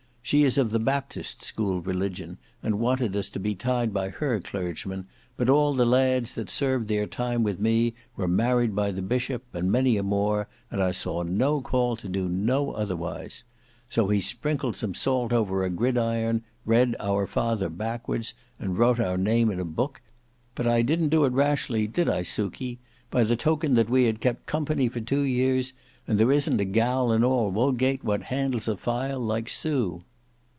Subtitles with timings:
[0.23, 4.39] She is of the Baptist school religion, and wanted us to be tied by her
[4.39, 9.01] clergyman, but all the lads that served their time with me were married by the
[9.01, 13.43] Bishop, and many a more, and I saw no call to do no otherwise.
[13.89, 19.17] So he sprinkled some salt over a gridiron, read 'Our Father' backwards, and wrote our
[19.17, 22.07] name in a book: and we were spliced; but I didn't do it rashly, did
[22.07, 22.77] I, Suky,
[23.09, 25.73] by the token that we had kept company for two years,
[26.07, 30.03] and there isn't a gal in all Wodgate what handles a file, like Sue."